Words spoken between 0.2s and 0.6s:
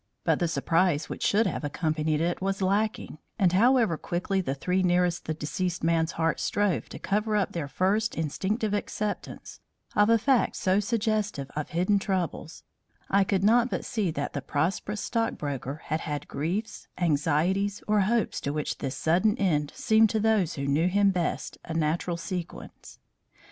But the